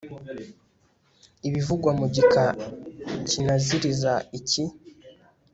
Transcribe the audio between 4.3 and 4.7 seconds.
iki